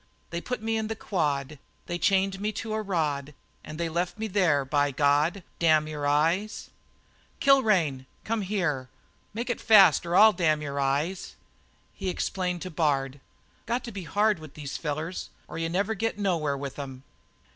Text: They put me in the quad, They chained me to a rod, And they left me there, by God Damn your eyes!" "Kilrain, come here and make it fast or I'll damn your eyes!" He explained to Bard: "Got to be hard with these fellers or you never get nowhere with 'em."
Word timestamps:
They 0.31 0.41
put 0.41 0.63
me 0.63 0.77
in 0.77 0.87
the 0.87 0.95
quad, 0.95 1.59
They 1.85 1.99
chained 1.99 2.41
me 2.41 2.51
to 2.53 2.73
a 2.73 2.81
rod, 2.81 3.35
And 3.63 3.79
they 3.79 3.87
left 3.87 4.17
me 4.17 4.25
there, 4.25 4.65
by 4.65 4.89
God 4.89 5.43
Damn 5.59 5.87
your 5.87 6.07
eyes!" 6.07 6.71
"Kilrain, 7.39 8.07
come 8.23 8.41
here 8.41 8.79
and 8.79 8.87
make 9.35 9.51
it 9.51 9.61
fast 9.61 10.03
or 10.07 10.15
I'll 10.15 10.33
damn 10.33 10.59
your 10.63 10.79
eyes!" 10.79 11.35
He 11.93 12.09
explained 12.09 12.63
to 12.63 12.71
Bard: 12.71 13.19
"Got 13.67 13.83
to 13.83 13.91
be 13.91 14.05
hard 14.05 14.39
with 14.39 14.55
these 14.55 14.75
fellers 14.75 15.29
or 15.47 15.59
you 15.59 15.69
never 15.69 15.93
get 15.93 16.17
nowhere 16.17 16.57
with 16.57 16.79
'em." 16.79 17.03